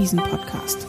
Devisen-Podcast. 0.00 0.86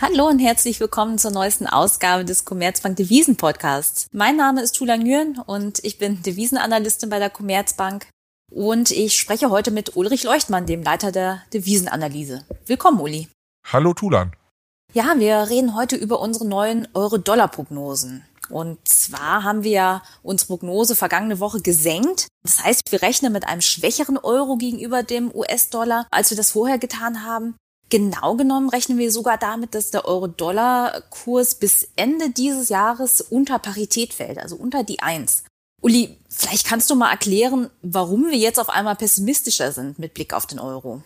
Hallo 0.00 0.26
und 0.26 0.40
herzlich 0.40 0.80
willkommen 0.80 1.16
zur 1.16 1.30
neuesten 1.30 1.68
Ausgabe 1.68 2.24
des 2.24 2.44
Commerzbank 2.44 2.96
Devisen 2.96 3.36
Podcasts. 3.36 4.08
Mein 4.10 4.36
Name 4.36 4.62
ist 4.62 4.72
Tula 4.72 4.96
Nguyen 4.96 5.38
und 5.46 5.78
ich 5.84 5.98
bin 5.98 6.22
Devisenanalystin 6.22 7.10
bei 7.10 7.20
der 7.20 7.30
Commerzbank. 7.30 8.08
Und 8.50 8.90
ich 8.90 9.16
spreche 9.16 9.50
heute 9.50 9.70
mit 9.70 9.94
Ulrich 9.94 10.24
Leuchtmann, 10.24 10.66
dem 10.66 10.82
Leiter 10.82 11.12
der 11.12 11.40
Devisenanalyse. 11.52 12.44
Willkommen, 12.66 12.98
Uli. 12.98 13.28
Hallo, 13.72 13.94
Tulan. 13.94 14.32
Ja, 14.92 15.14
wir 15.16 15.48
reden 15.48 15.76
heute 15.76 15.94
über 15.94 16.18
unsere 16.18 16.48
neuen 16.48 16.88
Euro-Dollar-Prognosen. 16.94 18.24
Und 18.50 18.86
zwar 18.88 19.42
haben 19.42 19.64
wir 19.64 19.70
ja 19.70 20.02
unsere 20.22 20.48
Prognose 20.48 20.94
vergangene 20.94 21.40
Woche 21.40 21.60
gesenkt. 21.60 22.28
Das 22.42 22.62
heißt, 22.62 22.90
wir 22.90 23.02
rechnen 23.02 23.32
mit 23.32 23.46
einem 23.46 23.60
schwächeren 23.60 24.18
Euro 24.18 24.56
gegenüber 24.56 25.02
dem 25.02 25.34
US-Dollar, 25.34 26.06
als 26.10 26.30
wir 26.30 26.36
das 26.36 26.52
vorher 26.52 26.78
getan 26.78 27.24
haben. 27.24 27.56
Genau 27.90 28.34
genommen 28.34 28.70
rechnen 28.70 28.98
wir 28.98 29.12
sogar 29.12 29.38
damit, 29.38 29.74
dass 29.74 29.90
der 29.90 30.06
Euro-Dollar-Kurs 30.06 31.56
bis 31.56 31.88
Ende 31.96 32.30
dieses 32.30 32.68
Jahres 32.68 33.20
unter 33.20 33.58
Parität 33.58 34.14
fällt, 34.14 34.38
also 34.38 34.56
unter 34.56 34.84
die 34.84 35.00
Eins. 35.00 35.44
Uli, 35.82 36.16
vielleicht 36.28 36.66
kannst 36.66 36.88
du 36.88 36.94
mal 36.94 37.10
erklären, 37.10 37.70
warum 37.82 38.30
wir 38.30 38.38
jetzt 38.38 38.58
auf 38.58 38.70
einmal 38.70 38.96
pessimistischer 38.96 39.70
sind 39.70 39.98
mit 39.98 40.14
Blick 40.14 40.32
auf 40.32 40.46
den 40.46 40.58
Euro. 40.58 41.02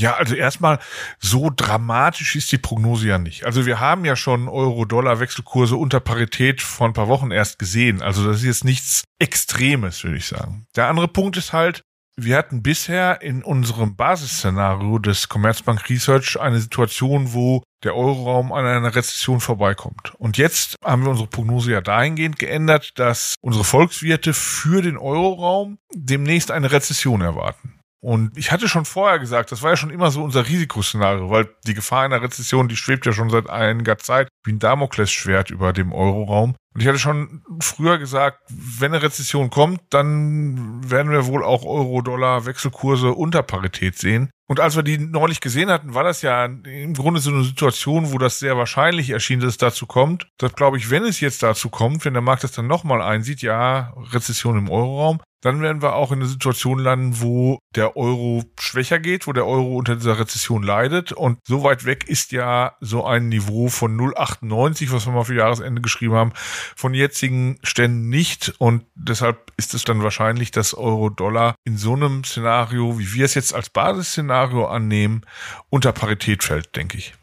Ja, 0.00 0.14
also 0.14 0.34
erstmal 0.34 0.78
so 1.18 1.50
dramatisch 1.54 2.36
ist 2.36 2.52
die 2.52 2.58
Prognose 2.58 3.08
ja 3.08 3.18
nicht. 3.18 3.44
Also 3.44 3.66
wir 3.66 3.80
haben 3.80 4.04
ja 4.04 4.14
schon 4.14 4.48
Euro-Dollar-Wechselkurse 4.48 5.76
unter 5.76 6.00
Parität 6.00 6.62
vor 6.62 6.86
ein 6.86 6.92
paar 6.92 7.08
Wochen 7.08 7.30
erst 7.30 7.58
gesehen. 7.58 8.00
Also 8.00 8.26
das 8.26 8.38
ist 8.38 8.44
jetzt 8.44 8.64
nichts 8.64 9.04
Extremes, 9.18 10.04
würde 10.04 10.18
ich 10.18 10.26
sagen. 10.26 10.66
Der 10.76 10.86
andere 10.86 11.08
Punkt 11.08 11.36
ist 11.36 11.52
halt, 11.52 11.82
wir 12.20 12.36
hatten 12.36 12.62
bisher 12.62 13.22
in 13.22 13.44
unserem 13.44 13.94
Basisszenario 13.94 14.98
des 14.98 15.28
Commerzbank 15.28 15.88
Research 15.88 16.38
eine 16.40 16.58
Situation, 16.58 17.32
wo 17.32 17.62
der 17.84 17.94
Euroraum 17.94 18.52
an 18.52 18.66
einer 18.66 18.94
Rezession 18.94 19.40
vorbeikommt. 19.40 20.14
Und 20.18 20.36
jetzt 20.36 20.74
haben 20.84 21.02
wir 21.04 21.10
unsere 21.10 21.28
Prognose 21.28 21.70
ja 21.70 21.80
dahingehend 21.80 22.38
geändert, 22.38 22.98
dass 22.98 23.36
unsere 23.40 23.64
Volkswirte 23.64 24.34
für 24.34 24.82
den 24.82 24.96
Euroraum 24.96 25.78
demnächst 25.94 26.50
eine 26.50 26.72
Rezession 26.72 27.20
erwarten. 27.20 27.77
Und 28.00 28.36
ich 28.36 28.52
hatte 28.52 28.68
schon 28.68 28.84
vorher 28.84 29.18
gesagt, 29.18 29.50
das 29.50 29.62
war 29.62 29.70
ja 29.70 29.76
schon 29.76 29.90
immer 29.90 30.10
so 30.10 30.22
unser 30.22 30.46
Risikoszenario, 30.46 31.30
weil 31.30 31.48
die 31.66 31.74
Gefahr 31.74 32.02
einer 32.04 32.22
Rezession, 32.22 32.68
die 32.68 32.76
schwebt 32.76 33.06
ja 33.06 33.12
schon 33.12 33.30
seit 33.30 33.50
einiger 33.50 33.98
Zeit 33.98 34.28
wie 34.44 34.52
ein 34.52 34.60
Damoklesschwert 34.60 35.50
über 35.50 35.72
dem 35.72 35.92
Euroraum. 35.92 36.54
Und 36.74 36.80
ich 36.80 36.86
hatte 36.86 37.00
schon 37.00 37.42
früher 37.60 37.98
gesagt, 37.98 38.40
wenn 38.48 38.92
eine 38.94 39.02
Rezession 39.02 39.50
kommt, 39.50 39.80
dann 39.90 40.88
werden 40.88 41.10
wir 41.10 41.26
wohl 41.26 41.42
auch 41.42 41.64
Euro-Dollar-Wechselkurse 41.64 43.10
unter 43.10 43.42
Parität 43.42 43.98
sehen. 43.98 44.30
Und 44.46 44.60
als 44.60 44.76
wir 44.76 44.84
die 44.84 44.96
neulich 44.96 45.40
gesehen 45.40 45.70
hatten, 45.70 45.94
war 45.94 46.04
das 46.04 46.22
ja 46.22 46.44
im 46.44 46.94
Grunde 46.94 47.20
so 47.20 47.30
eine 47.30 47.42
Situation, 47.42 48.12
wo 48.12 48.18
das 48.18 48.38
sehr 48.38 48.56
wahrscheinlich 48.56 49.10
erschien, 49.10 49.40
dass 49.40 49.50
es 49.50 49.58
dazu 49.58 49.86
kommt. 49.86 50.28
Das 50.38 50.54
glaube 50.54 50.78
ich, 50.78 50.88
wenn 50.88 51.04
es 51.04 51.20
jetzt 51.20 51.42
dazu 51.42 51.68
kommt, 51.68 52.04
wenn 52.04 52.14
der 52.14 52.22
Markt 52.22 52.44
das 52.44 52.52
dann 52.52 52.66
nochmal 52.66 53.02
einsieht, 53.02 53.42
ja, 53.42 53.92
Rezession 54.12 54.56
im 54.56 54.70
Euroraum, 54.70 55.20
dann 55.40 55.62
werden 55.62 55.82
wir 55.82 55.94
auch 55.94 56.10
in 56.10 56.18
eine 56.18 56.28
Situation 56.28 56.78
landen, 56.78 57.20
wo 57.20 57.58
der 57.74 57.96
Euro 57.96 58.42
schwächer 58.58 58.98
geht, 58.98 59.26
wo 59.26 59.32
der 59.32 59.46
Euro 59.46 59.76
unter 59.76 59.94
dieser 59.94 60.18
Rezession 60.18 60.62
leidet. 60.62 61.12
Und 61.12 61.38
so 61.46 61.62
weit 61.62 61.84
weg 61.84 62.08
ist 62.08 62.32
ja 62.32 62.76
so 62.80 63.04
ein 63.04 63.28
Niveau 63.28 63.68
von 63.68 63.96
0,98, 63.96 64.90
was 64.90 65.06
wir 65.06 65.12
mal 65.12 65.24
für 65.24 65.36
Jahresende 65.36 65.80
geschrieben 65.80 66.14
haben, 66.14 66.32
von 66.34 66.92
jetzigen 66.92 67.58
Ständen 67.62 68.08
nicht. 68.08 68.54
Und 68.58 68.84
deshalb 68.94 69.52
ist 69.56 69.74
es 69.74 69.84
dann 69.84 70.02
wahrscheinlich, 70.02 70.50
dass 70.50 70.74
Euro-Dollar 70.74 71.54
in 71.64 71.76
so 71.76 71.94
einem 71.94 72.24
Szenario, 72.24 72.98
wie 72.98 73.12
wir 73.12 73.24
es 73.24 73.34
jetzt 73.34 73.54
als 73.54 73.70
Basisszenario 73.70 74.66
annehmen, 74.66 75.22
unter 75.70 75.92
Parität 75.92 76.42
fällt, 76.42 76.74
denke 76.74 76.98
ich. 76.98 77.14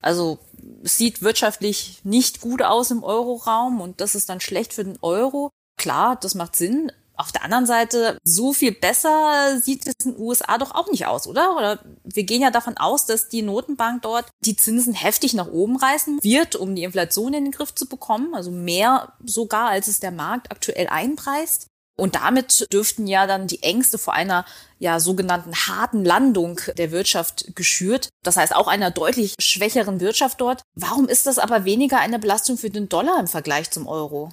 Also 0.00 0.38
es 0.84 0.98
sieht 0.98 1.22
wirtschaftlich 1.22 2.00
nicht 2.04 2.40
gut 2.40 2.62
aus 2.62 2.92
im 2.92 3.02
Euroraum 3.02 3.80
und 3.80 4.00
das 4.00 4.14
ist 4.14 4.28
dann 4.28 4.40
schlecht 4.40 4.72
für 4.72 4.84
den 4.84 4.98
Euro. 5.02 5.50
Klar, 5.76 6.16
das 6.20 6.34
macht 6.34 6.54
Sinn, 6.54 6.92
auf 7.16 7.32
der 7.32 7.44
anderen 7.44 7.66
Seite, 7.66 8.18
so 8.24 8.52
viel 8.52 8.72
besser 8.72 9.60
sieht 9.60 9.86
es 9.86 9.94
in 10.04 10.12
den 10.12 10.20
USA 10.20 10.58
doch 10.58 10.74
auch 10.74 10.90
nicht 10.90 11.06
aus, 11.06 11.26
oder? 11.26 11.56
Oder 11.56 11.80
wir 12.04 12.24
gehen 12.24 12.42
ja 12.42 12.50
davon 12.50 12.76
aus, 12.76 13.06
dass 13.06 13.28
die 13.28 13.42
Notenbank 13.42 14.02
dort 14.02 14.26
die 14.40 14.56
Zinsen 14.56 14.94
heftig 14.94 15.34
nach 15.34 15.48
oben 15.48 15.76
reißen 15.76 16.22
wird, 16.22 16.56
um 16.56 16.74
die 16.74 16.84
Inflation 16.84 17.34
in 17.34 17.44
den 17.44 17.52
Griff 17.52 17.74
zu 17.74 17.88
bekommen. 17.88 18.34
Also 18.34 18.50
mehr 18.50 19.12
sogar, 19.24 19.68
als 19.68 19.88
es 19.88 20.00
der 20.00 20.12
Markt 20.12 20.50
aktuell 20.50 20.88
einpreist. 20.88 21.68
Und 21.98 22.14
damit 22.14 22.66
dürften 22.72 23.06
ja 23.06 23.26
dann 23.26 23.46
die 23.46 23.62
Ängste 23.62 23.96
vor 23.96 24.12
einer 24.12 24.44
ja 24.78 25.00
sogenannten 25.00 25.54
harten 25.54 26.04
Landung 26.04 26.60
der 26.76 26.90
Wirtschaft 26.90 27.56
geschürt. 27.56 28.10
Das 28.22 28.36
heißt 28.36 28.54
auch 28.54 28.68
einer 28.68 28.90
deutlich 28.90 29.34
schwächeren 29.40 30.00
Wirtschaft 30.00 30.40
dort. 30.40 30.62
Warum 30.74 31.08
ist 31.08 31.26
das 31.26 31.38
aber 31.38 31.64
weniger 31.64 31.98
eine 31.98 32.18
Belastung 32.18 32.58
für 32.58 32.68
den 32.68 32.90
Dollar 32.90 33.18
im 33.18 33.28
Vergleich 33.28 33.70
zum 33.70 33.86
Euro? 33.86 34.30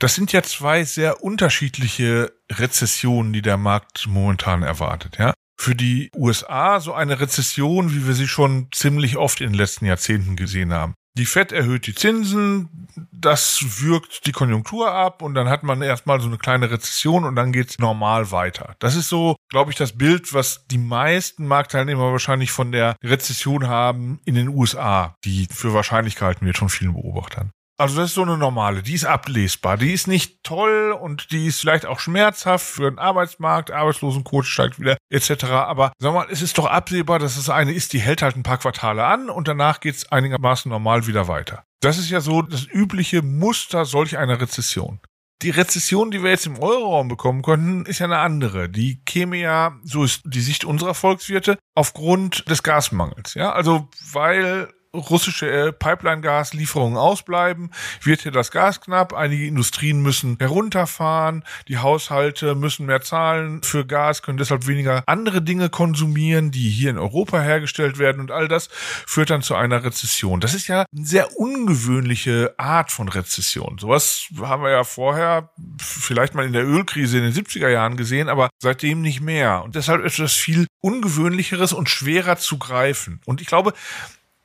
Das 0.00 0.14
sind 0.14 0.32
ja 0.32 0.42
zwei 0.42 0.84
sehr 0.84 1.24
unterschiedliche 1.24 2.32
Rezessionen, 2.50 3.32
die 3.32 3.42
der 3.42 3.56
Markt 3.56 4.06
momentan 4.06 4.62
erwartet, 4.62 5.18
ja. 5.18 5.34
Für 5.60 5.74
die 5.74 6.10
USA 6.14 6.78
so 6.78 6.94
eine 6.94 7.18
Rezession, 7.18 7.92
wie 7.92 8.06
wir 8.06 8.14
sie 8.14 8.28
schon 8.28 8.68
ziemlich 8.70 9.16
oft 9.16 9.40
in 9.40 9.48
den 9.48 9.56
letzten 9.56 9.86
Jahrzehnten 9.86 10.36
gesehen 10.36 10.72
haben. 10.72 10.94
Die 11.18 11.26
Fed 11.26 11.50
erhöht 11.50 11.88
die 11.88 11.96
Zinsen, 11.96 12.86
das 13.10 13.82
wirkt 13.82 14.24
die 14.26 14.30
Konjunktur 14.30 14.92
ab 14.92 15.20
und 15.20 15.34
dann 15.34 15.48
hat 15.48 15.64
man 15.64 15.82
erstmal 15.82 16.20
so 16.20 16.28
eine 16.28 16.38
kleine 16.38 16.70
Rezession 16.70 17.24
und 17.24 17.34
dann 17.34 17.50
geht's 17.50 17.76
normal 17.80 18.30
weiter. 18.30 18.76
Das 18.78 18.94
ist 18.94 19.08
so, 19.08 19.34
glaube 19.48 19.72
ich, 19.72 19.76
das 19.76 19.98
Bild, 19.98 20.32
was 20.32 20.64
die 20.68 20.78
meisten 20.78 21.44
Marktteilnehmer 21.44 22.12
wahrscheinlich 22.12 22.52
von 22.52 22.70
der 22.70 22.94
Rezession 23.02 23.66
haben 23.66 24.20
in 24.26 24.36
den 24.36 24.46
USA, 24.46 25.16
die 25.24 25.48
für 25.50 25.74
wahrscheinlich 25.74 26.14
gehalten 26.14 26.46
wird 26.46 26.58
von 26.58 26.68
vielen 26.68 26.92
Beobachtern. 26.92 27.50
Also 27.80 27.96
das 27.96 28.10
ist 28.10 28.14
so 28.14 28.22
eine 28.22 28.36
normale, 28.36 28.82
die 28.82 28.94
ist 28.94 29.04
ablesbar, 29.04 29.76
die 29.76 29.92
ist 29.92 30.08
nicht 30.08 30.42
toll 30.42 30.90
und 30.90 31.30
die 31.30 31.46
ist 31.46 31.60
vielleicht 31.60 31.86
auch 31.86 32.00
schmerzhaft 32.00 32.66
für 32.66 32.90
den 32.90 32.98
Arbeitsmarkt, 32.98 33.70
Arbeitslosenquote 33.70 34.48
steigt 34.48 34.80
wieder 34.80 34.96
etc. 35.10 35.44
Aber 35.44 35.92
sag 36.00 36.12
mal, 36.12 36.26
es 36.28 36.42
ist 36.42 36.58
doch 36.58 36.66
absehbar, 36.66 37.20
dass 37.20 37.36
es 37.36 37.48
eine 37.48 37.72
ist, 37.72 37.92
die 37.92 38.00
hält 38.00 38.20
halt 38.20 38.34
ein 38.34 38.42
paar 38.42 38.58
Quartale 38.58 39.04
an 39.04 39.30
und 39.30 39.46
danach 39.46 39.78
geht's 39.78 40.10
einigermaßen 40.10 40.68
normal 40.68 41.06
wieder 41.06 41.28
weiter. 41.28 41.62
Das 41.80 41.98
ist 41.98 42.10
ja 42.10 42.20
so 42.20 42.42
das 42.42 42.66
übliche 42.66 43.22
Muster 43.22 43.84
solch 43.84 44.18
einer 44.18 44.40
Rezession. 44.40 44.98
Die 45.42 45.50
Rezession, 45.50 46.10
die 46.10 46.24
wir 46.24 46.30
jetzt 46.30 46.46
im 46.46 46.58
Euroraum 46.58 47.06
bekommen 47.06 47.42
könnten, 47.42 47.86
ist 47.86 48.00
ja 48.00 48.06
eine 48.06 48.18
andere. 48.18 48.68
Die 48.68 49.04
käme 49.04 49.36
ja, 49.36 49.78
so 49.84 50.02
ist 50.02 50.22
die 50.24 50.40
Sicht 50.40 50.64
unserer 50.64 50.94
Volkswirte, 50.94 51.58
aufgrund 51.76 52.50
des 52.50 52.64
Gasmangels. 52.64 53.34
Ja, 53.34 53.52
also 53.52 53.88
weil 54.10 54.68
russische 54.98 55.50
äh, 55.50 55.72
Pipeline-Gaslieferungen 55.72 56.98
ausbleiben, 56.98 57.70
wird 58.02 58.22
hier 58.22 58.32
das 58.32 58.50
Gas 58.50 58.80
knapp. 58.80 59.12
Einige 59.14 59.46
Industrien 59.46 60.02
müssen 60.02 60.36
herunterfahren, 60.38 61.44
die 61.68 61.78
Haushalte 61.78 62.54
müssen 62.54 62.86
mehr 62.86 63.00
zahlen 63.00 63.62
für 63.62 63.86
Gas, 63.86 64.22
können 64.22 64.38
deshalb 64.38 64.66
weniger 64.66 65.02
andere 65.06 65.42
Dinge 65.42 65.68
konsumieren, 65.68 66.50
die 66.50 66.68
hier 66.68 66.90
in 66.90 66.98
Europa 66.98 67.40
hergestellt 67.40 67.98
werden 67.98 68.20
und 68.20 68.30
all 68.30 68.48
das 68.48 68.68
führt 69.06 69.30
dann 69.30 69.42
zu 69.42 69.54
einer 69.54 69.84
Rezession. 69.84 70.40
Das 70.40 70.54
ist 70.54 70.68
ja 70.68 70.84
eine 70.94 71.06
sehr 71.06 71.36
ungewöhnliche 71.38 72.54
Art 72.58 72.92
von 72.92 73.08
Rezession. 73.08 73.78
Sowas 73.78 74.28
haben 74.40 74.62
wir 74.62 74.70
ja 74.70 74.84
vorher 74.84 75.50
vielleicht 75.78 76.34
mal 76.34 76.46
in 76.46 76.52
der 76.52 76.66
Ölkrise 76.66 77.18
in 77.18 77.24
den 77.24 77.32
70er 77.32 77.68
Jahren 77.68 77.96
gesehen, 77.96 78.28
aber 78.28 78.50
seitdem 78.60 79.00
nicht 79.00 79.20
mehr. 79.20 79.62
Und 79.64 79.74
deshalb 79.74 80.04
ist 80.04 80.18
das 80.18 80.34
viel 80.34 80.66
ungewöhnlicheres 80.80 81.72
und 81.72 81.88
schwerer 81.88 82.36
zu 82.36 82.58
greifen. 82.58 83.20
Und 83.24 83.40
ich 83.40 83.46
glaube, 83.46 83.72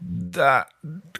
da 0.05 0.65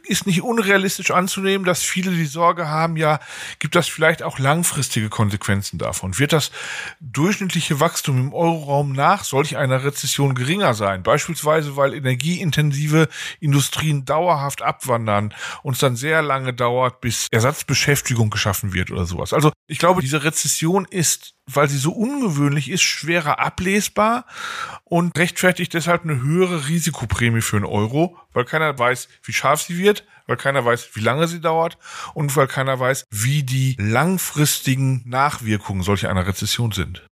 ist 0.06 0.26
nicht 0.26 0.42
unrealistisch 0.42 1.12
anzunehmen, 1.12 1.66
dass 1.66 1.84
viele 1.84 2.12
die 2.12 2.26
Sorge 2.26 2.68
haben, 2.68 2.98
ja, 2.98 3.20
gibt 3.60 3.76
das 3.76 3.88
vielleicht 3.88 4.22
auch 4.22 4.40
langfristige 4.40 5.10
Konsequenzen 5.10 5.78
davon? 5.78 6.20
Wird 6.20 6.34
das 6.34 6.52
durchschnittliche 7.00 7.80
Wachstum 7.80 8.18
im 8.18 8.34
Euroraum 8.34 8.92
nach 8.92 9.24
solch 9.24 9.56
einer 9.56 9.84
Rezession 9.84 10.36
geringer 10.36 10.74
sein? 10.74 11.04
Beispielsweise, 11.04 11.78
weil 11.78 11.94
energieintensive 11.94 13.08
Industrien 13.40 14.04
dauerhaft 14.04 14.62
abwandern 14.62 15.34
und 15.62 15.74
es 15.74 15.80
dann 15.80 15.96
sehr 15.96 16.22
lange 16.22 16.54
dauert, 16.54 17.00
bis 17.00 17.28
Ersatzbeschäftigung 17.32 18.30
geschaffen 18.30 18.74
wird 18.74 18.92
oder 18.92 19.06
sowas. 19.06 19.32
Also 19.32 19.52
ich 19.68 19.80
glaube, 19.80 20.02
diese 20.02 20.24
Rezession 20.24 20.86
ist 20.90 21.36
weil 21.52 21.68
sie 21.68 21.78
so 21.78 21.92
ungewöhnlich 21.92 22.70
ist, 22.70 22.82
schwerer 22.82 23.40
ablesbar 23.40 24.26
und 24.84 25.18
rechtfertigt 25.18 25.74
deshalb 25.74 26.04
eine 26.04 26.22
höhere 26.22 26.68
Risikoprämie 26.68 27.42
für 27.42 27.58
einen 27.58 27.66
Euro, 27.66 28.18
weil 28.34 28.46
keiner 28.46 28.78
weiß, 28.78 29.08
wie 29.24 29.34
scharf 29.34 29.62
sie 29.62 29.78
wird, 29.78 30.06
weil 30.28 30.38
keiner 30.38 30.64
weiß, 30.64 30.90
wie 30.94 31.02
lange 31.02 31.28
sie 31.28 31.42
dauert 31.42 31.78
und 32.14 32.36
weil 32.36 32.48
keiner 32.48 32.80
weiß, 32.80 33.06
wie 33.10 33.44
die 33.44 33.76
langfristigen 33.80 35.04
Nachwirkungen 35.06 35.84
solcher 35.84 36.10
einer 36.10 36.28
Rezession 36.28 36.72
sind. 36.72 37.06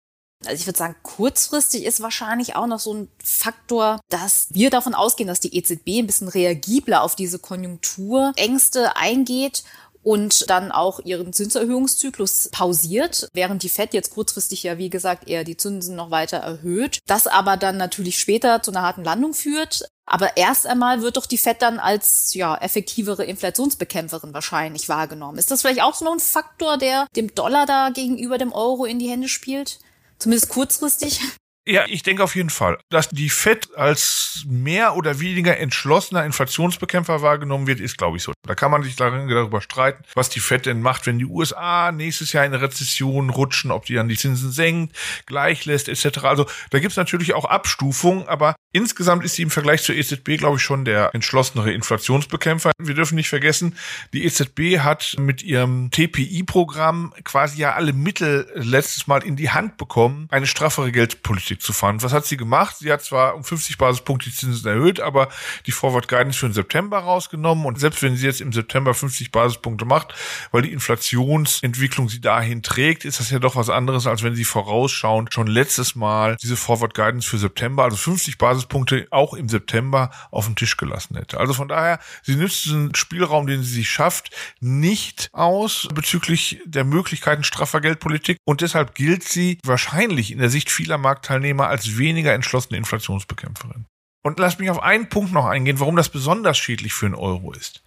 Also 0.46 0.60
ich 0.60 0.66
würde 0.66 0.80
sagen, 0.80 0.96
kurzfristig 1.04 1.86
ist 1.86 2.02
wahrscheinlich 2.02 2.56
auch 2.56 2.66
noch 2.66 2.80
so 2.80 2.94
ein 2.96 3.08
Faktor, 3.24 4.00
dass 4.10 4.48
wir 4.50 4.72
davon 4.72 4.96
ausgehen, 4.96 5.28
dass 5.28 5.40
die 5.40 5.56
EZB 5.56 6.00
ein 6.00 6.08
bisschen 6.08 6.30
reagibler 6.30 7.04
auf 7.04 7.16
diese 7.16 7.38
Konjunkturängste 7.38 8.96
eingeht 8.96 9.64
und 10.04 10.50
dann 10.50 10.72
auch 10.72 11.00
ihren 11.00 11.34
Zinserhöhungszyklus 11.34 12.50
pausiert, 12.52 13.28
während 13.34 13.64
die 13.64 13.70
Fed 13.70 13.94
jetzt 13.94 14.14
kurzfristig 14.14 14.64
ja, 14.64 14.78
wie 14.78 14.90
gesagt, 14.90 15.28
eher 15.28 15.44
die 15.44 15.58
Zinsen 15.58 15.96
noch 15.96 16.12
weiter 16.12 16.38
erhöht. 16.38 17.00
Das 17.08 17.28
aber 17.28 17.58
dann 17.58 17.78
natürlich 17.78 18.20
später 18.20 18.64
zu 18.64 18.72
einer 18.72 18.82
harten 18.82 19.04
Landung 19.04 19.34
führt. 19.34 19.86
Aber 20.06 20.36
erst 20.36 20.68
einmal 20.68 21.02
wird 21.02 21.16
doch 21.16 21.26
die 21.26 21.38
Fed 21.38 21.62
dann 21.62 21.80
als 21.80 22.34
ja 22.34 22.58
effektivere 22.58 23.24
Inflationsbekämpferin 23.24 24.34
wahrscheinlich 24.34 24.90
wahrgenommen. 24.90 25.38
Ist 25.38 25.52
das 25.52 25.62
vielleicht 25.62 25.84
auch 25.84 25.96
so 25.96 26.12
ein 26.12 26.20
Faktor, 26.20 26.78
der 26.78 27.08
dem 27.16 27.34
Dollar 27.34 27.66
da 27.66 27.92
gegenüber 27.92 28.38
dem 28.38 28.52
Euro 28.52 28.86
in 28.86 29.00
die 29.00 29.10
Hände 29.10 29.30
spielt? 29.30 29.80
Zumindest 30.20 30.50
kurzfristig? 30.50 31.22
Ja, 31.68 31.86
ich 31.88 32.02
denke 32.02 32.24
auf 32.24 32.36
jeden 32.36 32.50
Fall, 32.50 32.80
dass 32.90 33.10
die 33.10 33.30
Fed 33.30 33.78
als 33.78 34.44
mehr 34.48 34.96
oder 34.96 35.20
weniger 35.20 35.58
entschlossener 35.58 36.26
Inflationsbekämpfer 36.26 37.22
wahrgenommen 37.22 37.68
wird, 37.68 37.80
ist, 37.80 38.00
glaube 38.00 38.18
ich, 38.18 38.24
so. 38.24 38.34
Da 38.48 38.56
kann 38.56 38.72
man 38.72 38.82
sich 38.82 38.96
darüber 38.96 39.62
streiten, 39.62 40.04
was 40.16 40.30
die 40.30 40.40
Fed 40.40 40.66
denn 40.66 40.82
macht, 40.82 41.06
wenn 41.06 41.20
die 41.20 41.26
USA 41.26 41.92
nächstes 41.92 42.34
Jahr 42.34 42.46
in 42.46 42.54
eine 42.54 42.64
Rezession 42.64 43.30
rutschen, 43.30 43.70
ob 43.70 43.86
die 43.86 43.94
dann 43.94 44.08
die 44.08 44.18
Zinsen 44.18 44.52
senkt, 44.52 44.96
gleich 45.28 45.66
lässt, 45.66 45.88
etc. 45.88 46.24
Also 46.24 46.48
da 46.72 46.80
gibt's 46.80 46.98
natürlich 46.98 47.36
auch 47.36 47.46
Abstufungen, 47.46 48.28
aber 48.28 48.56
insgesamt 48.72 49.24
ist 49.24 49.36
sie 49.36 49.44
im 49.44 49.52
Vergleich 49.52 49.84
zur 49.84 49.94
EZB, 49.94 50.38
glaube 50.38 50.58
ich, 50.58 50.64
schon 50.64 50.84
der 50.84 51.14
entschlossenere 51.14 51.72
Inflationsbekämpfer. 51.74 52.72
Wir 52.80 52.96
dürfen 52.96 53.16
nicht 53.16 53.30
vergessen, 53.30 53.78
die 54.14 54.26
EZB 54.26 54.80
hat 54.80 55.16
mit 55.20 55.44
ihrem 55.44 55.92
TPI-Programm 55.92 57.14
quasi 57.24 57.60
ja 57.60 57.74
alle 57.74 57.94
Mittel 57.94 58.50
letztes 58.56 59.06
Mal 59.06 59.24
in 59.24 59.36
die 59.36 59.52
Hand 59.52 59.78
bekommen, 59.78 60.28
eine 60.32 60.48
straffere 60.48 60.92
Geldpolitik 60.92 61.51
Politik 61.52 61.62
zu 61.62 61.74
fahren. 61.74 62.02
Was 62.02 62.14
hat 62.14 62.26
sie 62.26 62.38
gemacht? 62.38 62.78
Sie 62.80 62.92
hat 62.92 63.04
zwar 63.04 63.36
um 63.36 63.44
50 63.44 63.78
Basispunkte 63.78 64.30
die 64.30 64.36
Zinsen 64.36 64.68
erhöht, 64.68 65.00
aber 65.00 65.30
die 65.66 65.72
Forward 65.72 66.08
Guidance 66.08 66.40
für 66.40 66.48
den 66.48 66.54
September 66.54 67.00
rausgenommen. 67.00 67.66
Und 67.66 67.80
selbst 67.80 68.02
wenn 68.02 68.16
sie 68.16 68.26
jetzt 68.26 68.42
im 68.42 68.54
September 68.54 68.94
50 68.94 69.32
Basispunkte 69.32 69.86
macht, 69.86 70.14
weil 70.52 70.62
die 70.62 70.72
Inflationsentwicklung 70.72 72.10
sie 72.10 72.22
dahin 72.22 72.64
trägt, 72.64 73.06
ist 73.06 73.20
das 73.20 73.30
ja 73.30 73.40
doch 73.40 73.56
was 73.56 73.70
anderes, 73.70 74.08
als 74.08 74.24
wenn 74.24 74.36
sie 74.36 74.46
vorausschauend 74.46 75.34
schon 75.34 75.48
letztes 75.48 75.96
Mal 75.96 76.38
diese 76.42 76.56
Forward 76.56 76.94
Guidance 76.94 77.28
für 77.28 77.38
September, 77.38 77.84
also 77.84 77.98
50 77.98 78.38
Basispunkte 78.38 79.08
auch 79.12 79.34
im 79.34 79.50
September 79.50 80.12
auf 80.32 80.46
den 80.46 80.56
Tisch 80.56 80.78
gelassen 80.78 81.18
hätte. 81.18 81.40
Also 81.40 81.54
von 81.54 81.68
daher, 81.68 82.00
sie 82.24 82.36
nützt 82.36 82.66
diesen 82.66 82.96
Spielraum, 82.96 83.48
den 83.48 83.64
sie 83.64 83.74
sich 83.74 83.90
schafft, 83.90 84.32
nicht 84.60 85.30
aus 85.34 85.88
bezüglich 85.94 86.62
der 86.66 86.84
Möglichkeiten 86.84 87.44
straffer 87.44 87.82
Geldpolitik. 87.82 88.38
Und 88.46 88.62
deshalb 88.62 88.96
gilt 88.96 89.24
sie 89.24 89.60
wahrscheinlich 89.64 90.32
in 90.32 90.40
der 90.40 90.50
Sicht 90.50 90.70
vieler 90.70 90.98
Marktteilnehmer 90.98 91.41
Teilnehmer 91.42 91.68
als 91.68 91.98
weniger 91.98 92.34
entschlossene 92.34 92.78
Inflationsbekämpferin. 92.78 93.86
Und 94.24 94.38
lass 94.38 94.60
mich 94.60 94.70
auf 94.70 94.84
einen 94.84 95.10
Punkt 95.10 95.34
noch 95.34 95.48
eingehen, 95.48 95.80
warum 95.80 95.96
das 95.96 96.10
besonders 96.10 96.58
schädlich 96.58 96.94
für 96.94 97.08
einen 97.08 97.16
Euro 97.16 97.52
ist. 97.54 97.84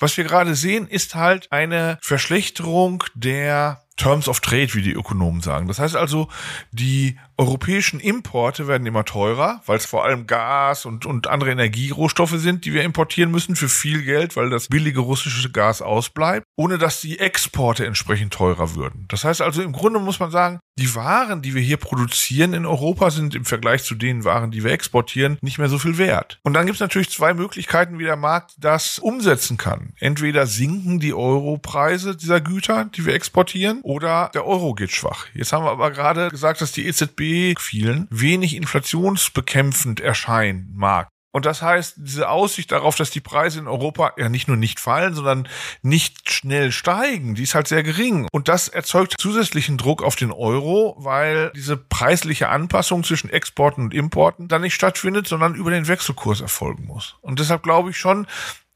Was 0.00 0.16
wir 0.16 0.24
gerade 0.24 0.56
sehen, 0.56 0.88
ist 0.88 1.14
halt 1.14 1.52
eine 1.52 1.98
Verschlechterung 2.02 3.04
der 3.14 3.84
Terms 3.96 4.28
of 4.28 4.40
Trade, 4.40 4.74
wie 4.74 4.82
die 4.82 4.92
Ökonomen 4.92 5.40
sagen. 5.40 5.68
Das 5.68 5.78
heißt 5.78 5.94
also, 5.94 6.28
die 6.72 7.16
europäischen 7.38 8.00
Importe 8.00 8.66
werden 8.66 8.86
immer 8.86 9.04
teurer, 9.04 9.62
weil 9.64 9.76
es 9.76 9.86
vor 9.86 10.04
allem 10.04 10.26
Gas 10.26 10.84
und, 10.84 11.06
und 11.06 11.28
andere 11.28 11.52
Energierohstoffe 11.52 12.34
sind, 12.36 12.64
die 12.64 12.72
wir 12.74 12.82
importieren 12.82 13.30
müssen 13.30 13.54
für 13.54 13.68
viel 13.68 14.02
Geld, 14.02 14.36
weil 14.36 14.50
das 14.50 14.66
billige 14.66 15.00
russische 15.00 15.50
Gas 15.50 15.80
ausbleibt, 15.80 16.44
ohne 16.56 16.78
dass 16.78 17.00
die 17.00 17.20
Exporte 17.20 17.86
entsprechend 17.86 18.32
teurer 18.32 18.74
würden. 18.74 19.06
Das 19.08 19.22
heißt 19.22 19.40
also, 19.40 19.62
im 19.62 19.72
Grunde 19.72 20.00
muss 20.00 20.18
man 20.18 20.32
sagen, 20.32 20.58
die 20.78 20.94
Waren, 20.94 21.42
die 21.42 21.54
wir 21.54 21.62
hier 21.62 21.76
produzieren 21.76 22.54
in 22.54 22.66
Europa, 22.66 23.10
sind 23.10 23.34
im 23.34 23.44
Vergleich 23.44 23.84
zu 23.84 23.94
den 23.94 24.24
Waren, 24.24 24.50
die 24.50 24.64
wir 24.64 24.72
exportieren, 24.72 25.38
nicht 25.40 25.58
mehr 25.58 25.68
so 25.68 25.78
viel 25.78 25.98
wert. 25.98 26.38
Und 26.42 26.54
dann 26.54 26.66
gibt 26.66 26.76
es 26.76 26.80
natürlich 26.80 27.10
zwei 27.10 27.34
Möglichkeiten, 27.34 27.98
wie 27.98 28.04
der 28.04 28.16
Markt 28.16 28.54
das 28.58 28.98
umsetzen 28.98 29.56
kann. 29.56 29.92
Entweder 29.98 30.46
sinken 30.46 30.98
die 30.98 31.14
Europreise 31.14 32.16
dieser 32.16 32.40
Güter, 32.40 32.86
die 32.86 33.06
wir 33.06 33.14
exportieren, 33.14 33.80
oder 33.82 34.30
der 34.34 34.46
Euro 34.46 34.74
geht 34.74 34.92
schwach. 34.92 35.26
Jetzt 35.34 35.52
haben 35.52 35.64
wir 35.64 35.70
aber 35.70 35.90
gerade 35.90 36.30
gesagt, 36.30 36.60
dass 36.60 36.72
die 36.72 36.86
EZB 36.86 37.27
vielen 37.58 38.06
wenig 38.10 38.54
inflationsbekämpfend 38.56 40.00
erscheinen 40.00 40.70
mag. 40.74 41.08
Und 41.30 41.44
das 41.44 41.60
heißt, 41.60 41.96
diese 41.98 42.30
Aussicht 42.30 42.72
darauf, 42.72 42.96
dass 42.96 43.10
die 43.10 43.20
Preise 43.20 43.58
in 43.58 43.68
Europa 43.68 44.14
ja 44.16 44.28
nicht 44.28 44.48
nur 44.48 44.56
nicht 44.56 44.80
fallen, 44.80 45.14
sondern 45.14 45.46
nicht 45.82 46.30
schnell 46.30 46.72
steigen, 46.72 47.34
die 47.34 47.42
ist 47.42 47.54
halt 47.54 47.68
sehr 47.68 47.82
gering. 47.82 48.26
Und 48.32 48.48
das 48.48 48.68
erzeugt 48.68 49.14
zusätzlichen 49.18 49.76
Druck 49.76 50.02
auf 50.02 50.16
den 50.16 50.32
Euro, 50.32 50.96
weil 50.98 51.52
diese 51.54 51.76
preisliche 51.76 52.48
Anpassung 52.48 53.04
zwischen 53.04 53.28
Exporten 53.28 53.84
und 53.84 53.94
Importen 53.94 54.48
dann 54.48 54.62
nicht 54.62 54.74
stattfindet, 54.74 55.28
sondern 55.28 55.54
über 55.54 55.70
den 55.70 55.86
Wechselkurs 55.86 56.40
erfolgen 56.40 56.86
muss. 56.86 57.16
Und 57.20 57.40
deshalb 57.40 57.62
glaube 57.62 57.90
ich 57.90 57.98
schon, 57.98 58.26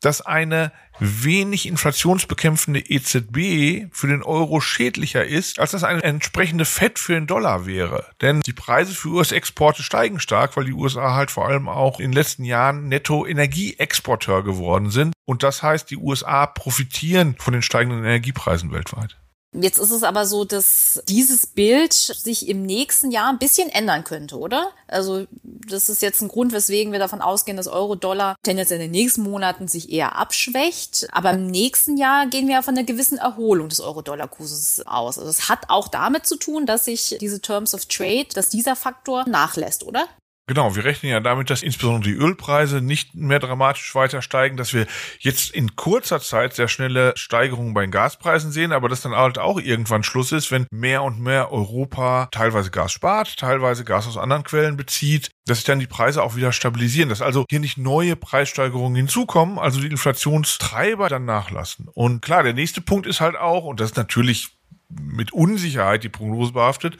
dass 0.02 0.20
eine 0.20 0.72
wenig 0.99 1.66
inflationsbekämpfende 1.66 2.81
EZB 2.81 3.88
für 3.93 4.06
den 4.06 4.22
Euro 4.22 4.60
schädlicher 4.60 5.25
ist, 5.25 5.58
als 5.58 5.70
das 5.70 5.84
eine 5.84 6.02
entsprechende 6.02 6.64
Fett 6.64 6.99
für 6.99 7.14
den 7.14 7.26
Dollar 7.26 7.66
wäre. 7.66 8.06
Denn 8.20 8.40
die 8.40 8.52
Preise 8.52 8.93
für 8.93 9.08
US-Exporte 9.08 9.82
steigen 9.82 10.20
stark, 10.20 10.56
weil 10.56 10.66
die 10.66 10.72
USA 10.72 11.14
halt 11.14 11.31
vor 11.31 11.49
allem 11.49 11.69
auch 11.69 11.99
in 11.99 12.10
den 12.10 12.12
letzten 12.12 12.44
Jahren 12.44 12.88
netto 12.88 13.26
Energieexporteur 13.26 14.44
geworden 14.44 14.90
sind. 14.90 15.14
Und 15.25 15.43
das 15.43 15.62
heißt, 15.62 15.90
die 15.90 15.96
USA 15.96 16.46
profitieren 16.46 17.37
von 17.38 17.52
den 17.52 17.62
steigenden 17.62 18.04
Energiepreisen 18.04 18.72
weltweit. 18.72 19.16
Jetzt 19.54 19.78
ist 19.78 19.90
es 19.90 20.02
aber 20.02 20.25
so, 20.25 20.46
dass 20.46 21.02
dieses 21.08 21.46
Bild 21.46 21.93
sich 21.93 22.49
im 22.49 22.62
nächsten 22.62 23.10
Jahr 23.10 23.28
ein 23.28 23.38
bisschen 23.38 23.69
ändern 23.69 24.02
könnte, 24.02 24.38
oder? 24.38 24.72
Also 24.88 25.26
das 25.43 25.90
ist 25.90 26.00
jetzt 26.00 26.22
ein 26.22 26.28
Grund, 26.28 26.52
weswegen 26.52 26.90
wir 26.90 26.99
davon 26.99 27.20
ausgehen, 27.20 27.58
dass 27.58 27.69
Euro-Dollar 27.69 28.37
tendenziell 28.43 28.81
in 28.81 28.87
den 28.87 28.93
nächsten 28.93 29.22
Monaten 29.22 29.69
sich 29.69 29.93
eher 29.93 30.16
abschwächt. 30.16 31.06
Aber 31.12 31.32
im 31.32 31.49
nächsten 31.49 31.99
Jahr 31.99 32.26
gehen 32.26 32.46
wir 32.46 32.54
ja 32.54 32.62
von 32.62 32.76
einer 32.76 32.87
gewissen 32.87 33.19
Erholung 33.19 33.69
des 33.69 33.81
Euro-Dollar-Kurses 33.81 34.87
aus. 34.87 35.19
Also 35.19 35.28
es 35.28 35.50
hat 35.50 35.69
auch 35.69 35.88
damit 35.88 36.26
zu 36.26 36.37
tun, 36.37 36.64
dass 36.64 36.87
sich 36.87 37.16
diese 37.20 37.40
Terms 37.43 37.75
of 37.75 37.84
Trade, 37.84 38.28
dass 38.34 38.49
dieser 38.49 38.75
Faktor 38.75 39.28
nachlässt, 39.28 39.84
oder? 39.84 40.08
Genau, 40.52 40.76
wir 40.76 40.84
rechnen 40.84 41.10
ja 41.10 41.19
damit, 41.20 41.49
dass 41.49 41.62
insbesondere 41.62 42.12
die 42.12 42.19
Ölpreise 42.19 42.82
nicht 42.82 43.14
mehr 43.14 43.38
dramatisch 43.38 43.94
weiter 43.94 44.20
steigen, 44.20 44.58
dass 44.58 44.75
wir 44.75 44.87
jetzt 45.19 45.49
in 45.49 45.76
kurzer 45.76 46.20
Zeit 46.20 46.52
sehr 46.52 46.69
schnelle 46.69 47.14
Steigerungen 47.16 47.72
bei 47.72 47.81
den 47.81 47.90
Gaspreisen 47.90 48.52
sehen, 48.52 48.70
aber 48.72 48.90
dass 48.90 49.00
dann 49.00 49.16
halt 49.16 49.38
auch 49.38 49.58
irgendwann 49.58 50.02
Schluss 50.02 50.31
ist, 50.31 50.50
wenn 50.50 50.66
mehr 50.70 51.04
und 51.04 51.19
mehr 51.20 51.50
Europa 51.52 52.28
teilweise 52.32 52.70
Gas 52.70 52.93
spart, 52.93 53.38
teilweise 53.38 53.82
Gas 53.84 54.06
aus 54.06 54.19
anderen 54.19 54.44
Quellen 54.44 54.76
bezieht, 54.76 55.31
dass 55.46 55.56
sich 55.56 55.64
dann 55.64 55.81
die 55.81 55.87
Preise 55.87 56.22
auch 56.22 56.37
wieder 56.37 56.52
stabilisieren, 56.52 57.08
dass 57.08 57.22
also 57.22 57.46
hier 57.49 57.60
nicht 57.60 57.78
neue 57.78 58.14
Preissteigerungen 58.14 58.94
hinzukommen, 58.94 59.58
also 59.58 59.81
die 59.81 59.87
Inflationstreiber 59.87 61.08
dann 61.08 61.25
nachlassen. 61.25 61.88
Und 61.94 62.20
klar, 62.20 62.43
der 62.43 62.52
nächste 62.52 62.82
Punkt 62.82 63.06
ist 63.06 63.22
halt 63.22 63.37
auch, 63.37 63.64
und 63.64 63.81
das 63.81 63.93
ist 63.93 63.96
natürlich 63.96 64.50
mit 65.00 65.32
Unsicherheit 65.32 66.04
die 66.04 66.08
Prognose 66.08 66.52
behaftet. 66.52 66.96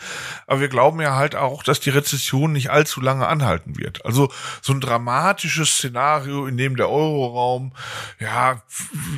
Aber 0.46 0.61
wir 0.61 0.68
glauben 0.68 1.00
ja 1.00 1.16
halt 1.16 1.34
auch, 1.34 1.62
dass 1.62 1.80
die 1.80 1.90
Rezession 1.90 2.52
nicht 2.52 2.70
allzu 2.70 3.00
lange 3.00 3.26
anhalten 3.26 3.78
wird. 3.78 4.04
Also 4.04 4.30
so 4.61 4.72
ein 4.72 4.80
dramatisches 4.80 5.70
Szenario, 5.70 6.46
in 6.46 6.56
dem 6.56 6.76
der 6.76 6.88
Euroraum 6.88 7.72
ja 8.18 8.62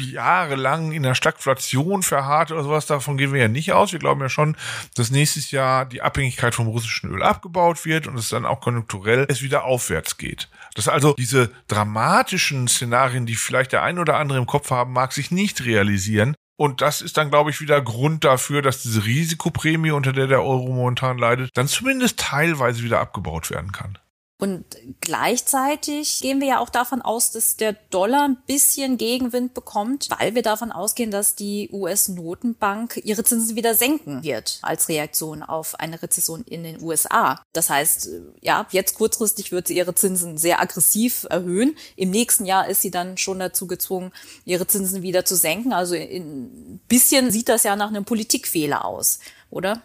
jahrelang 0.00 0.92
in 0.92 1.02
der 1.02 1.14
Stagflation 1.14 2.02
verharrt 2.02 2.52
oder 2.52 2.62
sowas, 2.62 2.86
davon 2.86 3.16
gehen 3.16 3.32
wir 3.32 3.40
ja 3.40 3.48
nicht 3.48 3.72
aus. 3.72 3.92
Wir 3.92 3.98
glauben 3.98 4.20
ja 4.20 4.28
schon, 4.28 4.56
dass 4.96 5.10
nächstes 5.10 5.50
Jahr 5.50 5.86
die 5.86 6.02
Abhängigkeit 6.02 6.54
vom 6.54 6.68
russischen 6.68 7.10
Öl 7.10 7.22
abgebaut 7.22 7.84
wird 7.84 8.06
und 8.06 8.18
es 8.18 8.28
dann 8.28 8.46
auch 8.46 8.60
konjunkturell 8.60 9.26
es 9.28 9.42
wieder 9.42 9.64
aufwärts 9.64 10.16
geht. 10.16 10.48
Dass 10.74 10.88
also 10.88 11.14
diese 11.14 11.50
dramatischen 11.68 12.68
Szenarien, 12.68 13.26
die 13.26 13.34
vielleicht 13.34 13.72
der 13.72 13.82
ein 13.82 13.98
oder 13.98 14.16
andere 14.16 14.38
im 14.38 14.46
Kopf 14.46 14.70
haben 14.70 14.92
mag, 14.92 15.12
sich 15.12 15.30
nicht 15.30 15.64
realisieren, 15.64 16.34
und 16.56 16.80
das 16.80 17.02
ist 17.02 17.16
dann, 17.16 17.30
glaube 17.30 17.50
ich, 17.50 17.60
wieder 17.60 17.80
Grund 17.82 18.24
dafür, 18.24 18.62
dass 18.62 18.82
diese 18.82 19.04
Risikoprämie, 19.04 19.90
unter 19.90 20.12
der 20.12 20.26
der 20.26 20.42
Euro 20.42 20.72
momentan 20.72 21.18
leidet, 21.18 21.50
dann 21.54 21.68
zumindest 21.68 22.18
teilweise 22.18 22.82
wieder 22.82 23.00
abgebaut 23.00 23.50
werden 23.50 23.72
kann. 23.72 23.98
Und 24.44 24.66
gleichzeitig 25.00 26.20
gehen 26.20 26.38
wir 26.38 26.46
ja 26.48 26.58
auch 26.58 26.68
davon 26.68 27.00
aus, 27.00 27.30
dass 27.30 27.56
der 27.56 27.72
Dollar 27.88 28.28
ein 28.28 28.36
bisschen 28.46 28.98
Gegenwind 28.98 29.54
bekommt, 29.54 30.10
weil 30.10 30.34
wir 30.34 30.42
davon 30.42 30.70
ausgehen, 30.70 31.10
dass 31.10 31.34
die 31.34 31.70
US-Notenbank 31.72 33.00
ihre 33.04 33.24
Zinsen 33.24 33.56
wieder 33.56 33.74
senken 33.74 34.22
wird 34.22 34.58
als 34.60 34.90
Reaktion 34.90 35.42
auf 35.42 35.80
eine 35.80 36.02
Rezession 36.02 36.42
in 36.42 36.62
den 36.62 36.82
USA. 36.82 37.42
Das 37.54 37.70
heißt, 37.70 38.10
ja, 38.42 38.66
jetzt 38.70 38.96
kurzfristig 38.96 39.50
wird 39.50 39.68
sie 39.68 39.78
ihre 39.78 39.94
Zinsen 39.94 40.36
sehr 40.36 40.60
aggressiv 40.60 41.26
erhöhen. 41.30 41.74
Im 41.96 42.10
nächsten 42.10 42.44
Jahr 42.44 42.68
ist 42.68 42.82
sie 42.82 42.90
dann 42.90 43.16
schon 43.16 43.38
dazu 43.38 43.66
gezwungen, 43.66 44.12
ihre 44.44 44.66
Zinsen 44.66 45.00
wieder 45.00 45.24
zu 45.24 45.36
senken. 45.36 45.72
Also 45.72 45.94
ein 45.94 46.82
bisschen 46.86 47.30
sieht 47.30 47.48
das 47.48 47.62
ja 47.62 47.76
nach 47.76 47.88
einem 47.88 48.04
Politikfehler 48.04 48.84
aus, 48.84 49.20
oder? 49.48 49.80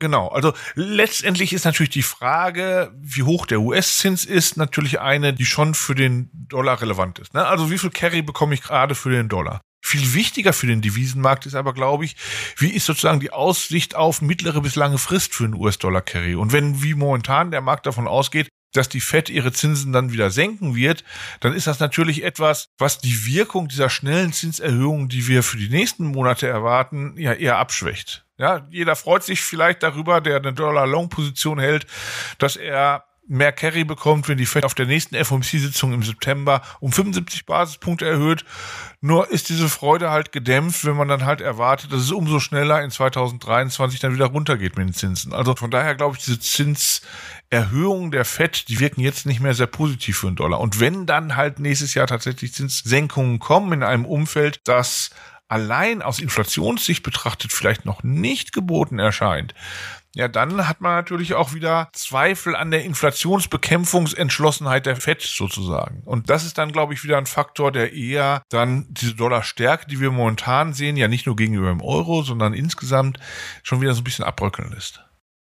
Genau, 0.00 0.28
also 0.28 0.52
letztendlich 0.74 1.52
ist 1.52 1.64
natürlich 1.64 1.90
die 1.90 2.02
Frage, 2.02 2.92
wie 3.00 3.22
hoch 3.22 3.46
der 3.46 3.60
US-Zins 3.60 4.24
ist, 4.24 4.56
natürlich 4.56 5.00
eine, 5.00 5.32
die 5.32 5.46
schon 5.46 5.74
für 5.74 5.94
den 5.94 6.30
Dollar 6.32 6.82
relevant 6.82 7.20
ist. 7.20 7.32
Ne? 7.32 7.46
Also 7.46 7.70
wie 7.70 7.78
viel 7.78 7.90
Carry 7.90 8.22
bekomme 8.22 8.54
ich 8.54 8.62
gerade 8.62 8.94
für 8.94 9.10
den 9.10 9.28
Dollar? 9.28 9.60
Viel 9.86 10.14
wichtiger 10.14 10.52
für 10.52 10.66
den 10.66 10.80
Devisenmarkt 10.80 11.46
ist 11.46 11.54
aber, 11.54 11.74
glaube 11.74 12.06
ich, 12.06 12.16
wie 12.56 12.70
ist 12.70 12.86
sozusagen 12.86 13.20
die 13.20 13.32
Aussicht 13.32 13.94
auf 13.94 14.22
mittlere 14.22 14.62
bis 14.62 14.76
lange 14.76 14.98
Frist 14.98 15.34
für 15.34 15.44
den 15.44 15.54
US-Dollar-Carry? 15.54 16.34
Und 16.34 16.52
wenn 16.52 16.82
wie 16.82 16.94
momentan 16.94 17.50
der 17.50 17.60
Markt 17.60 17.86
davon 17.86 18.08
ausgeht, 18.08 18.48
dass 18.74 18.88
die 18.88 19.00
Fed 19.00 19.30
ihre 19.30 19.52
Zinsen 19.52 19.92
dann 19.92 20.12
wieder 20.12 20.30
senken 20.30 20.74
wird, 20.76 21.04
dann 21.40 21.54
ist 21.54 21.66
das 21.66 21.80
natürlich 21.80 22.22
etwas, 22.24 22.68
was 22.76 22.98
die 22.98 23.26
Wirkung 23.26 23.68
dieser 23.68 23.88
schnellen 23.88 24.32
Zinserhöhungen, 24.32 25.08
die 25.08 25.26
wir 25.26 25.42
für 25.42 25.56
die 25.56 25.70
nächsten 25.70 26.06
Monate 26.06 26.46
erwarten, 26.46 27.14
ja 27.16 27.32
eher 27.32 27.58
abschwächt. 27.58 28.24
Ja, 28.36 28.66
jeder 28.70 28.96
freut 28.96 29.22
sich 29.22 29.40
vielleicht 29.40 29.82
darüber, 29.82 30.20
der 30.20 30.36
eine 30.36 30.52
Dollar-Long-Position 30.52 31.60
hält, 31.60 31.86
dass 32.38 32.56
er 32.56 33.04
mehr 33.26 33.52
Carry 33.52 33.84
bekommt, 33.84 34.28
wenn 34.28 34.38
die 34.38 34.46
Fed 34.46 34.64
auf 34.64 34.74
der 34.74 34.86
nächsten 34.86 35.22
FOMC-Sitzung 35.22 35.92
im 35.92 36.02
September 36.02 36.62
um 36.80 36.92
75 36.92 37.46
Basispunkte 37.46 38.06
erhöht. 38.06 38.44
Nur 39.00 39.30
ist 39.30 39.48
diese 39.48 39.68
Freude 39.68 40.10
halt 40.10 40.32
gedämpft, 40.32 40.84
wenn 40.84 40.96
man 40.96 41.08
dann 41.08 41.24
halt 41.24 41.40
erwartet, 41.40 41.92
dass 41.92 42.00
es 42.00 42.12
umso 42.12 42.40
schneller 42.40 42.82
in 42.82 42.90
2023 42.90 44.00
dann 44.00 44.14
wieder 44.14 44.26
runtergeht 44.26 44.76
mit 44.76 44.88
den 44.88 44.94
Zinsen. 44.94 45.32
Also 45.32 45.54
von 45.56 45.70
daher 45.70 45.94
glaube 45.94 46.16
ich, 46.16 46.24
diese 46.24 46.38
Zinserhöhungen 46.40 48.10
der 48.10 48.24
Fed, 48.24 48.68
die 48.68 48.80
wirken 48.80 49.00
jetzt 49.00 49.26
nicht 49.26 49.40
mehr 49.40 49.54
sehr 49.54 49.66
positiv 49.66 50.18
für 50.18 50.26
den 50.26 50.36
Dollar. 50.36 50.60
Und 50.60 50.80
wenn 50.80 51.06
dann 51.06 51.36
halt 51.36 51.58
nächstes 51.58 51.94
Jahr 51.94 52.06
tatsächlich 52.06 52.52
Zinssenkungen 52.54 53.38
kommen 53.38 53.72
in 53.72 53.82
einem 53.82 54.04
Umfeld, 54.04 54.60
das 54.64 55.10
allein 55.54 56.02
aus 56.02 56.18
Inflationssicht 56.18 57.04
betrachtet 57.04 57.52
vielleicht 57.52 57.84
noch 57.84 58.02
nicht 58.02 58.52
geboten 58.52 58.98
erscheint, 58.98 59.54
ja, 60.16 60.26
dann 60.26 60.68
hat 60.68 60.80
man 60.80 60.96
natürlich 60.96 61.34
auch 61.34 61.54
wieder 61.54 61.90
Zweifel 61.92 62.56
an 62.56 62.72
der 62.72 62.84
Inflationsbekämpfungsentschlossenheit 62.84 64.86
der 64.86 64.96
FED 64.96 65.22
sozusagen. 65.22 66.02
Und 66.04 66.28
das 66.28 66.44
ist 66.44 66.58
dann, 66.58 66.72
glaube 66.72 66.94
ich, 66.94 67.04
wieder 67.04 67.18
ein 67.18 67.26
Faktor, 67.26 67.70
der 67.70 67.92
eher 67.92 68.42
dann 68.48 68.86
diese 68.90 69.14
Dollarstärke, 69.14 69.86
die 69.86 70.00
wir 70.00 70.10
momentan 70.10 70.72
sehen, 70.72 70.96
ja 70.96 71.06
nicht 71.06 71.26
nur 71.26 71.36
gegenüber 71.36 71.68
dem 71.68 71.82
Euro, 71.82 72.22
sondern 72.22 72.52
insgesamt 72.52 73.20
schon 73.62 73.80
wieder 73.80 73.94
so 73.94 74.00
ein 74.00 74.04
bisschen 74.04 74.24
abbröckeln 74.24 74.72
lässt. 74.72 75.04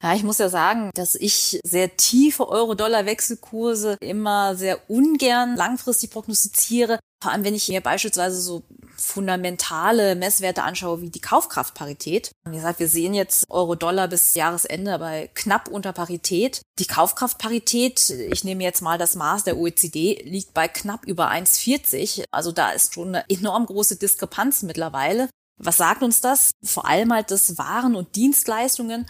Ja, 0.04 0.13
ich 0.13 0.24
muss 0.24 0.38
ja 0.38 0.50
sagen, 0.50 0.92
dass 0.94 1.16
ich 1.16 1.60
sehr 1.63 1.98
tiefe 1.98 2.48
Euro-Dollar-Wechselkurse 2.48 3.98
immer 4.00 4.56
sehr 4.56 4.89
ungern 4.89 5.56
langfristig 5.56 6.12
prognostiziere. 6.12 7.00
Vor 7.22 7.32
allem, 7.32 7.44
wenn 7.44 7.56
ich 7.56 7.68
mir 7.68 7.82
beispielsweise 7.82 8.39
so 8.39 8.63
fundamentale 8.96 10.16
Messwerte 10.16 10.62
anschaue, 10.63 11.01
wie 11.01 11.10
die 11.10 11.22
Kaufkraftparität. 11.22 12.32
Wie 12.48 12.56
gesagt, 12.56 12.80
wir 12.80 12.88
sehen 12.88 13.16
jetzt 13.16 13.46
Euro-Dollar 13.50 14.08
bis 14.08 14.36
Jahresende 14.36 15.00
bei 15.00 15.30
knapp 15.34 15.68
unter 15.68 15.94
Parität. 15.94 16.62
Die 16.77 16.86
Kaufkraftparität, 16.86 18.10
ich 18.10 18.44
nehme 18.44 18.63
jetzt 18.63 18.82
mal 18.82 19.00
das 19.00 19.16
Maß 19.16 19.46
der 19.46 19.58
OECD, 19.58 20.22
liegt 20.25 20.54
bei 20.54 20.68
knapp 20.68 21.06
über 21.06 21.32
1,40. 21.32 22.25
Also 22.32 22.51
da 22.51 22.70
ist 22.70 22.94
schon 22.94 23.10
eine 23.10 23.25
enorm 23.30 23.66
große 23.66 23.96
Diskrepanz 23.96 24.62
mittlerweile. 24.62 25.30
Was 25.60 25.77
sagt 25.77 26.04
uns 26.04 26.22
das? 26.22 26.51
Vor 26.63 26.88
allem 26.88 27.12
halt, 27.12 27.32
dass 27.32 27.58
Waren 27.58 27.96
und 27.96 28.16
Dienstleistungen 28.16 29.08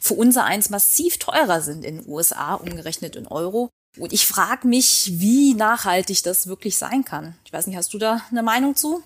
für 0.00 0.14
unser 0.14 0.44
eins 0.44 0.70
massiv 0.70 1.18
teurer 1.18 1.60
sind 1.60 1.84
in 1.84 1.98
den 1.98 2.08
USA, 2.08 2.54
umgerechnet 2.54 3.16
in 3.16 3.26
Euro. 3.26 3.70
Und 3.98 4.12
ich 4.12 4.26
frage 4.26 4.68
mich, 4.68 5.12
wie 5.14 5.54
nachhaltig 5.54 6.22
das 6.22 6.46
wirklich 6.46 6.76
sein 6.76 7.04
kann. 7.04 7.36
Ich 7.44 7.52
weiß 7.52 7.66
nicht, 7.66 7.76
hast 7.76 7.92
du 7.94 7.98
da 7.98 8.22
eine 8.30 8.42
Meinung 8.42 8.76
zu? 8.76 9.02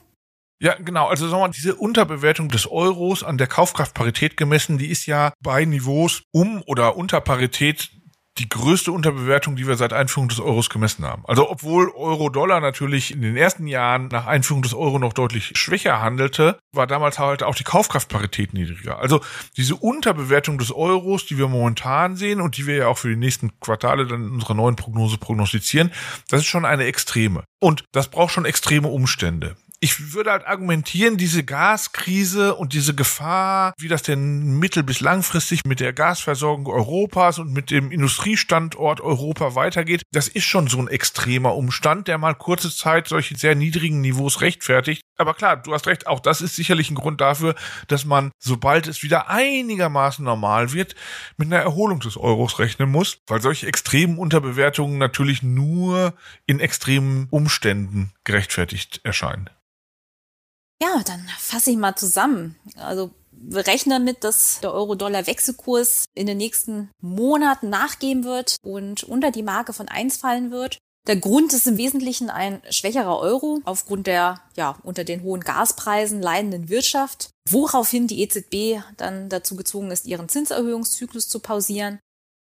Ja, 0.60 0.74
genau. 0.74 1.08
Also 1.08 1.28
sagen 1.28 1.42
wir 1.42 1.48
mal, 1.48 1.52
diese 1.52 1.74
Unterbewertung 1.74 2.48
des 2.48 2.70
Euros 2.70 3.24
an 3.24 3.36
der 3.36 3.48
Kaufkraftparität 3.48 4.36
gemessen, 4.36 4.78
die 4.78 4.90
ist 4.90 5.06
ja 5.06 5.32
bei 5.40 5.64
Niveaus 5.64 6.22
um 6.30 6.62
oder 6.66 6.96
unter 6.96 7.20
Parität 7.20 7.90
die 8.38 8.48
größte 8.48 8.92
Unterbewertung, 8.92 9.56
die 9.56 9.66
wir 9.66 9.76
seit 9.76 9.92
Einführung 9.92 10.28
des 10.28 10.40
Euros 10.40 10.70
gemessen 10.70 11.04
haben. 11.04 11.22
Also 11.26 11.50
obwohl 11.50 11.90
Euro-Dollar 11.90 12.60
natürlich 12.60 13.12
in 13.12 13.20
den 13.20 13.36
ersten 13.36 13.66
Jahren 13.66 14.08
nach 14.08 14.26
Einführung 14.26 14.62
des 14.62 14.72
Euro 14.72 14.98
noch 14.98 15.12
deutlich 15.12 15.52
schwächer 15.54 16.00
handelte, 16.00 16.58
war 16.72 16.86
damals 16.86 17.18
halt 17.18 17.42
auch 17.42 17.54
die 17.54 17.64
Kaufkraftparität 17.64 18.54
niedriger. 18.54 18.98
Also 18.98 19.20
diese 19.56 19.76
Unterbewertung 19.76 20.58
des 20.58 20.72
Euros, 20.72 21.26
die 21.26 21.36
wir 21.36 21.48
momentan 21.48 22.16
sehen 22.16 22.40
und 22.40 22.56
die 22.56 22.66
wir 22.66 22.76
ja 22.76 22.86
auch 22.88 22.98
für 22.98 23.10
die 23.10 23.16
nächsten 23.16 23.58
Quartale 23.60 24.06
dann 24.06 24.24
in 24.24 24.30
unserer 24.30 24.54
neuen 24.54 24.76
Prognose 24.76 25.18
prognostizieren, 25.18 25.92
das 26.28 26.40
ist 26.40 26.46
schon 26.46 26.64
eine 26.64 26.84
extreme. 26.84 27.44
Und 27.60 27.84
das 27.92 28.08
braucht 28.08 28.32
schon 28.32 28.46
extreme 28.46 28.88
Umstände 28.88 29.56
ich 29.82 30.12
würde 30.12 30.30
halt 30.30 30.46
argumentieren, 30.46 31.16
diese 31.16 31.42
Gaskrise 31.42 32.54
und 32.54 32.72
diese 32.72 32.94
Gefahr, 32.94 33.74
wie 33.78 33.88
das 33.88 34.04
denn 34.04 34.56
mittel- 34.60 34.84
bis 34.84 35.00
langfristig 35.00 35.64
mit 35.64 35.80
der 35.80 35.92
Gasversorgung 35.92 36.68
Europas 36.68 37.40
und 37.40 37.52
mit 37.52 37.72
dem 37.72 37.90
Industriestandort 37.90 39.00
Europa 39.00 39.56
weitergeht, 39.56 40.02
das 40.12 40.28
ist 40.28 40.44
schon 40.44 40.68
so 40.68 40.78
ein 40.78 40.86
extremer 40.86 41.56
Umstand, 41.56 42.06
der 42.06 42.16
mal 42.18 42.36
kurze 42.36 42.72
Zeit 42.72 43.08
solche 43.08 43.36
sehr 43.36 43.56
niedrigen 43.56 44.00
Niveaus 44.00 44.40
rechtfertigt. 44.40 45.02
Aber 45.16 45.34
klar, 45.34 45.56
du 45.56 45.74
hast 45.74 45.88
recht, 45.88 46.06
auch 46.06 46.20
das 46.20 46.42
ist 46.42 46.54
sicherlich 46.54 46.88
ein 46.92 46.94
Grund 46.94 47.20
dafür, 47.20 47.56
dass 47.88 48.04
man, 48.04 48.30
sobald 48.38 48.86
es 48.86 49.02
wieder 49.02 49.30
einigermaßen 49.30 50.24
normal 50.24 50.72
wird, 50.72 50.94
mit 51.36 51.48
einer 51.48 51.60
Erholung 51.60 51.98
des 51.98 52.16
Euros 52.16 52.60
rechnen 52.60 52.88
muss, 52.88 53.18
weil 53.26 53.42
solche 53.42 53.66
extremen 53.66 54.18
Unterbewertungen 54.18 54.98
natürlich 54.98 55.42
nur 55.42 56.14
in 56.46 56.60
extremen 56.60 57.26
Umständen 57.30 58.12
gerechtfertigt 58.22 59.00
erscheinen. 59.02 59.50
Ja, 60.82 61.00
dann 61.04 61.24
fasse 61.38 61.70
ich 61.70 61.76
mal 61.76 61.94
zusammen. 61.94 62.56
Also 62.74 63.12
wir 63.30 63.64
rechnen 63.68 64.04
damit, 64.04 64.24
dass 64.24 64.58
der 64.62 64.72
Euro-Dollar-Wechselkurs 64.72 66.06
in 66.14 66.26
den 66.26 66.38
nächsten 66.38 66.90
Monaten 67.00 67.68
nachgeben 67.70 68.24
wird 68.24 68.56
und 68.64 69.04
unter 69.04 69.30
die 69.30 69.44
Marke 69.44 69.72
von 69.72 69.86
1 69.86 70.16
fallen 70.16 70.50
wird. 70.50 70.78
Der 71.06 71.14
Grund 71.16 71.52
ist 71.52 71.68
im 71.68 71.76
Wesentlichen 71.76 72.30
ein 72.30 72.62
schwächerer 72.68 73.16
Euro 73.20 73.60
aufgrund 73.64 74.08
der 74.08 74.40
ja 74.56 74.76
unter 74.82 75.04
den 75.04 75.22
hohen 75.22 75.42
Gaspreisen 75.42 76.20
leidenden 76.20 76.68
Wirtschaft, 76.68 77.30
woraufhin 77.48 78.08
die 78.08 78.20
EZB 78.20 78.82
dann 78.96 79.28
dazu 79.28 79.54
gezwungen 79.54 79.92
ist, 79.92 80.06
ihren 80.06 80.28
Zinserhöhungszyklus 80.28 81.28
zu 81.28 81.38
pausieren. 81.38 82.00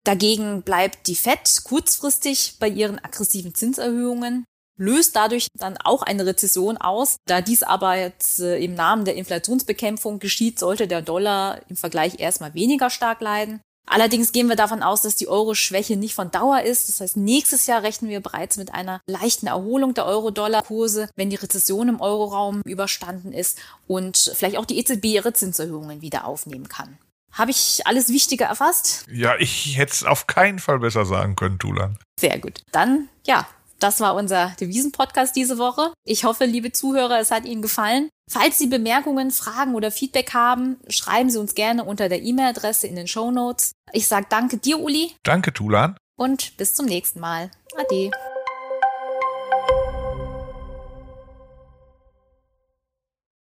Dagegen 0.04 0.62
bleibt 0.62 1.06
die 1.06 1.16
Fed 1.16 1.64
kurzfristig 1.64 2.56
bei 2.58 2.68
ihren 2.68 2.98
aggressiven 2.98 3.54
Zinserhöhungen 3.54 4.44
löst 4.76 5.16
dadurch 5.16 5.48
dann 5.54 5.76
auch 5.78 6.02
eine 6.02 6.26
Rezession 6.26 6.76
aus. 6.76 7.16
Da 7.26 7.40
dies 7.40 7.62
aber 7.62 7.96
jetzt 7.96 8.40
äh, 8.40 8.58
im 8.58 8.74
Namen 8.74 9.04
der 9.04 9.16
Inflationsbekämpfung 9.16 10.18
geschieht, 10.18 10.58
sollte 10.58 10.86
der 10.86 11.02
Dollar 11.02 11.60
im 11.68 11.76
Vergleich 11.76 12.20
erstmal 12.20 12.54
weniger 12.54 12.90
stark 12.90 13.20
leiden. 13.20 13.60
Allerdings 13.86 14.32
gehen 14.32 14.48
wir 14.48 14.56
davon 14.56 14.82
aus, 14.82 15.02
dass 15.02 15.16
die 15.16 15.28
Euro-Schwäche 15.28 15.96
nicht 15.96 16.14
von 16.14 16.30
Dauer 16.30 16.62
ist. 16.62 16.88
Das 16.88 17.00
heißt, 17.00 17.16
nächstes 17.16 17.66
Jahr 17.66 17.82
rechnen 17.82 18.10
wir 18.10 18.20
bereits 18.20 18.56
mit 18.56 18.72
einer 18.72 19.00
leichten 19.06 19.48
Erholung 19.48 19.92
der 19.94 20.06
Euro-Dollar-Kurse, 20.06 21.10
wenn 21.16 21.30
die 21.30 21.36
Rezession 21.36 21.88
im 21.88 22.00
Euroraum 22.00 22.62
überstanden 22.64 23.32
ist 23.32 23.58
und 23.88 24.32
vielleicht 24.34 24.56
auch 24.56 24.66
die 24.66 24.78
EZB 24.78 25.06
ihre 25.06 25.32
Zinserhöhungen 25.32 26.00
wieder 26.00 26.26
aufnehmen 26.26 26.68
kann. 26.68 26.96
Habe 27.32 27.50
ich 27.50 27.80
alles 27.86 28.10
Wichtige 28.10 28.44
erfasst? 28.44 29.06
Ja, 29.10 29.36
ich 29.38 29.76
hätte 29.76 29.92
es 29.92 30.04
auf 30.04 30.26
keinen 30.26 30.58
Fall 30.58 30.78
besser 30.78 31.06
sagen 31.06 31.34
können, 31.34 31.58
Tulan. 31.58 31.98
Sehr 32.20 32.38
gut. 32.38 32.62
Dann, 32.72 33.08
ja, 33.26 33.46
das 33.82 34.00
war 34.00 34.14
unser 34.14 34.54
Devisen-Podcast 34.60 35.34
diese 35.34 35.58
Woche. 35.58 35.92
Ich 36.04 36.24
hoffe, 36.24 36.44
liebe 36.44 36.72
Zuhörer, 36.72 37.18
es 37.20 37.30
hat 37.30 37.44
Ihnen 37.44 37.62
gefallen. 37.62 38.08
Falls 38.30 38.58
Sie 38.58 38.66
Bemerkungen, 38.66 39.30
Fragen 39.30 39.74
oder 39.74 39.90
Feedback 39.90 40.32
haben, 40.32 40.78
schreiben 40.88 41.30
Sie 41.30 41.38
uns 41.38 41.54
gerne 41.54 41.84
unter 41.84 42.08
der 42.08 42.22
E-Mail-Adresse 42.22 42.86
in 42.86 42.96
den 42.96 43.08
Show 43.08 43.30
Notes. 43.30 43.72
Ich 43.92 44.06
sage 44.06 44.26
danke 44.28 44.58
dir, 44.58 44.80
Uli. 44.80 45.12
Danke, 45.22 45.52
Tulan. 45.52 45.96
Und 46.16 46.56
bis 46.56 46.74
zum 46.74 46.86
nächsten 46.86 47.20
Mal. 47.20 47.50
Ade. 47.76 48.10